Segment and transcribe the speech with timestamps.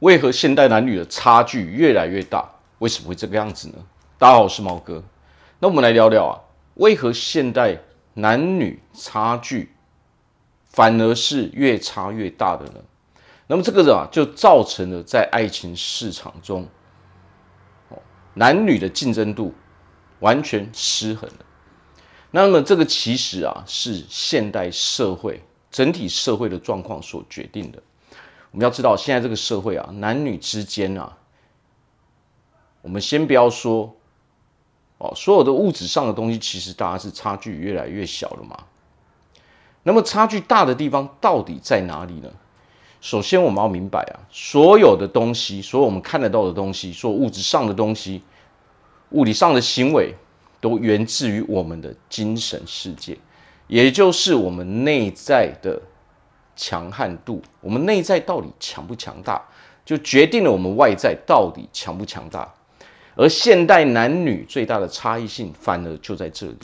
[0.00, 2.50] 为何现代男女的差距越来越大？
[2.78, 3.74] 为什么会这个样子呢？
[4.16, 5.02] 大家好，我是毛哥。
[5.58, 6.40] 那我们来聊聊啊，
[6.76, 7.78] 为何现代
[8.14, 9.74] 男女差距
[10.70, 12.80] 反而是越差越大的呢？
[13.46, 16.66] 那么这个啊，就造成了在爱情市场中，
[18.32, 19.52] 男女的竞争度
[20.20, 21.44] 完全失衡了。
[22.30, 27.82] 那么这个其实啊，是现代社会整体社会的状况所决定的。
[28.52, 31.16] 我们要知道，现在这个社会啊，男女之间啊，
[32.82, 33.94] 我们先不要说
[34.98, 38.64] 哦，所有的物质上的东西，其实大家是差距越来越小了嘛。
[39.84, 42.28] 那么差距大的地方到底在哪里呢？
[43.00, 48.20] 首先，我们要明白啊，所有的东西，所有我们看得到的东西，所有物质上的东西，
[49.10, 50.14] 物理上的行为，
[50.60, 53.16] 都源自于我们的精神世界，
[53.68, 55.80] 也就是我们内在的。
[56.56, 59.42] 强悍度，我们内在到底强不强大，
[59.84, 62.52] 就决定了我们外在到底强不强大。
[63.16, 66.58] 而现代男女最大的差异性，反而就在这里。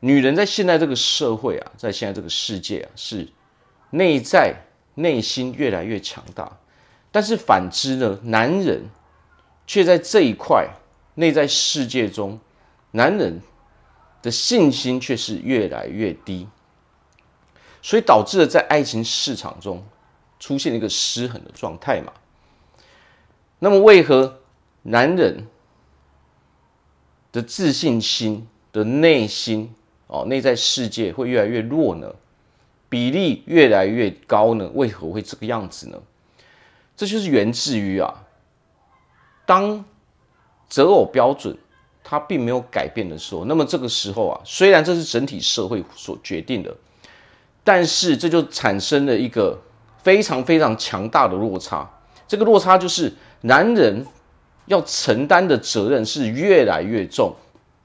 [0.00, 3.28] 女人在现在这个社会啊，在现在这个世界啊，是
[3.90, 4.54] 内在
[4.94, 6.58] 内心越来越强大。
[7.10, 8.88] 但是反之呢，男人
[9.66, 10.68] 却在这一块
[11.14, 12.40] 内在世界中，
[12.92, 13.40] 男人
[14.22, 16.48] 的信心却是越来越低。
[17.82, 19.84] 所以导致了在爱情市场中
[20.38, 22.12] 出现一个失衡的状态嘛。
[23.58, 24.38] 那么为何
[24.82, 25.46] 男人
[27.32, 29.74] 的自信心的内心
[30.06, 32.14] 哦，内在世界会越来越弱呢？
[32.88, 34.70] 比例越来越高呢？
[34.74, 36.00] 为何会这个样子呢？
[36.96, 38.24] 这就是源自于啊，
[39.44, 39.84] 当
[40.68, 41.56] 择偶标准
[42.04, 46.76] 它并没有改变的时候，那么这个时候啊，虽然这是整体社会所决定的。
[47.64, 49.58] 但是这就产生了一个
[50.02, 51.88] 非常非常强大的落差，
[52.26, 54.04] 这个落差就是男人
[54.66, 57.34] 要承担的责任是越来越重，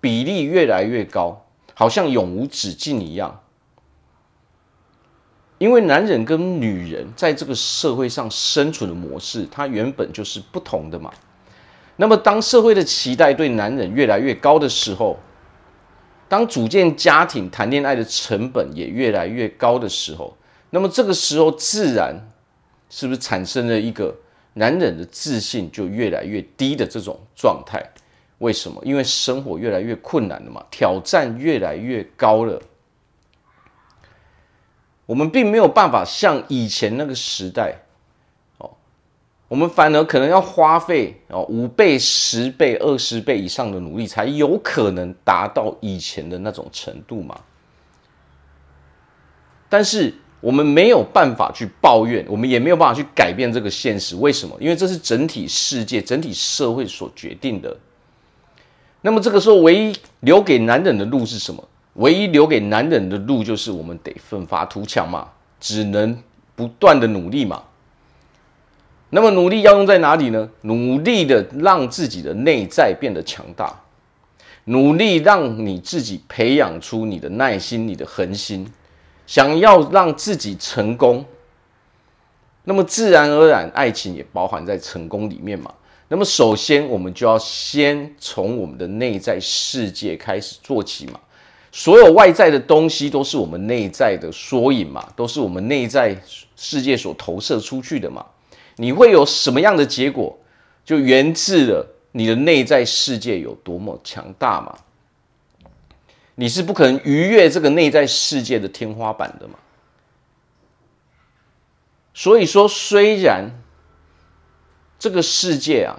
[0.00, 1.44] 比例越来越高，
[1.74, 3.40] 好像永无止境一样。
[5.58, 11.10] 因为男人跟女人在这个社会上生存的模式，它原本就是不同的嘛。
[11.96, 15.16] 那么当社会的期待对男人越来越高的时候，
[16.34, 20.36] 当组建家庭、谈恋爱的成本也越来越高的时候，
[20.70, 22.12] 那么这个时候自然
[22.90, 24.12] 是不是产生了一个
[24.54, 27.80] 男人的自信就越来越低的这种状态？
[28.38, 28.82] 为什么？
[28.84, 32.60] 因为生活越来越困难了嘛，挑战越来越高了。
[35.06, 37.76] 我们并没有办法像以前那个时代。
[39.54, 47.38] 我们反而可能要花费哦五倍、十倍、二十倍以上的努力，才有可能达到以前的那种程度嘛。
[49.68, 54.16] 但是我们没有办法去抱怨，我们也没有办法去改变这个现实。
[54.16, 54.56] 为什么？
[54.58, 57.76] 因为这是整体世界、整体社会所决定的。
[59.02, 61.62] 那么这个时候，唯一留给男人的路是什么？
[61.92, 65.28] 唯一留给男人的路就是我们得奋发图强嘛，
[65.60, 66.18] 只能
[66.56, 67.62] 不断的努力嘛。
[69.14, 70.50] 那么努力要用在哪里呢？
[70.62, 73.82] 努力的让自己的内在变得强大，
[74.64, 78.66] 努力让你自己培养出你的耐心、你的恒心，
[79.24, 81.24] 想要让自己成功，
[82.64, 85.72] 那么自然而然，爱情也包含在成功里面嘛。
[86.08, 91.20] 那么首先，我们就要先从我们的内在世界开始做起嘛。
[91.70, 96.20] 所有外在的东西都是我们内在的缩影嘛，都是我们内在
[96.56, 98.26] 世界所投射出去的嘛。
[98.76, 100.38] 你会有什么样的结果，
[100.84, 104.76] 就源自了你的内在世界有多么强大嘛？
[106.36, 109.54] 你是不可能逾越这个内在世界的天花板的嘛？
[112.12, 113.50] 所以说，虽然
[114.98, 115.94] 这个世界啊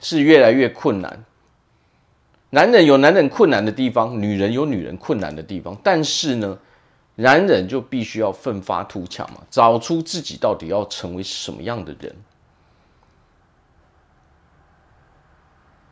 [0.00, 1.24] 是越来越困难，
[2.50, 6.58] 男人有男人困难的地方，女人有女人困难的地方，但是呢，
[7.16, 12.14] 男人就必须要奋发图强嘛，找出自己到底要成为什么样的人，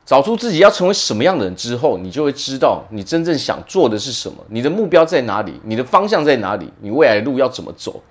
[0.07, 8.03] 找出自己要成为什么样的人之后，你就会知道你真正想做的是什么，你的目标在哪里，你的方向在哪里，你未来的路要怎么走。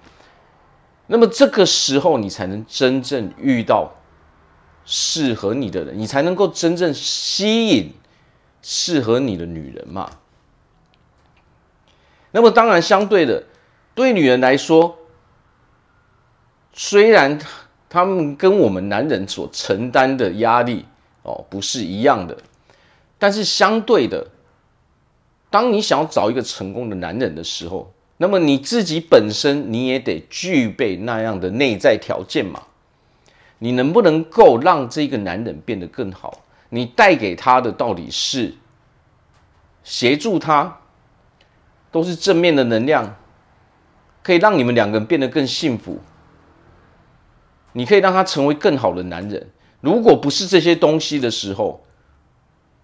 [1.08, 3.92] 那么这个时候，你才能真正遇到
[4.86, 7.92] 适合你的人，你才能够真正吸引
[8.62, 10.08] 适合你的女人嘛。
[12.32, 13.44] 那么当然，相对的，
[13.96, 14.98] 对女人来说，
[16.74, 17.40] 虽然
[17.90, 20.86] 她们跟我们男人所承担的压力
[21.24, 22.38] 哦不是一样的，
[23.18, 24.28] 但是相对的，
[25.50, 32.64] 当你想要找一个成功的男人的时候，那么你自己本身你也得具备那样的内在条件嘛？
[33.58, 36.44] 你能不能够让这个男人变得更好？
[36.70, 38.54] 你带给他的到底是
[39.84, 40.80] 协助他，
[41.92, 43.16] 都是正面的能量，
[44.22, 46.00] 可以让你们两个人变得更幸福。
[47.74, 49.50] 你可以让他成为更好的男人。
[49.82, 51.84] 如果不是这些东西的时候，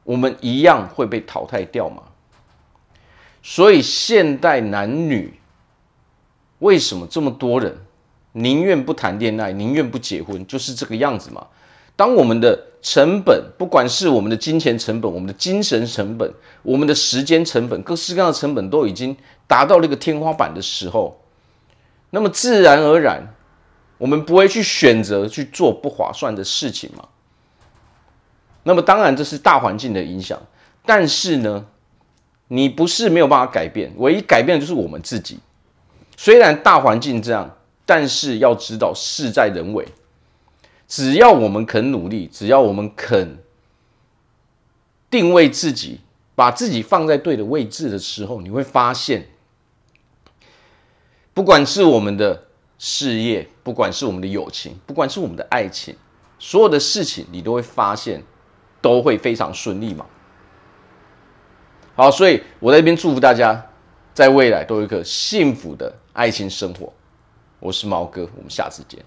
[0.03, 2.03] 我们一样会被淘汰掉吗？
[3.41, 5.39] 所以现代男女
[6.59, 7.77] 为什么这么多人
[8.31, 11.45] 宁愿不谈恋爱，宁愿不结婚，就是这个样子嘛？
[11.95, 19.15] 当我们的成本，不管是我们的金钱成本、我们的精神成本、我们的时间成本，各式各样的成本都已经
[19.47, 21.19] 达到了一个天花板的时候，
[22.09, 23.33] 那么自然而然，
[23.97, 27.07] 我们不会去选择去做不划算的事情嘛？
[28.63, 30.41] 那么当然这是大环境的影响，
[30.85, 31.65] 但是呢，
[32.49, 35.39] 你不是没有办法改变，唯一改变的就是我们自己。
[36.17, 39.87] 虽然大环境这样，但是要知道事在人为。
[40.87, 43.39] 只要我们肯努力，只要我们肯
[45.09, 46.01] 定位自己，
[46.35, 49.27] 把自己放在对的位置的时候，你会发现，
[51.33, 52.45] 不管是我们的
[52.77, 55.95] 事业，不管是我们的友情，不管是我们的爱情，
[56.37, 58.21] 所有的事情你都会发现
[58.81, 60.05] 都会非常顺利嘛。
[61.95, 63.65] 好，所以我在这边祝福大家，
[64.13, 66.93] 在未来都有一个幸福的爱情生活。
[67.59, 69.03] 我是毛哥，我们下次见。